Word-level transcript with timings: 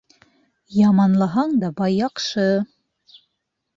Яманлаһаң 0.77 1.53
да 1.65 1.71
бай 1.81 1.95
яҡшы. 1.99 2.47